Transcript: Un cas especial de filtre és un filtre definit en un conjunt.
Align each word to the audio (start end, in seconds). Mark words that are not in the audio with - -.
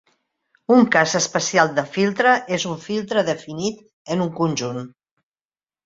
Un 0.75 0.87
cas 0.95 1.13
especial 1.19 1.69
de 1.79 1.85
filtre 1.97 2.33
és 2.59 2.67
un 2.73 2.81
filtre 2.89 3.27
definit 3.31 3.87
en 4.17 4.27
un 4.29 4.37
conjunt. 4.43 4.85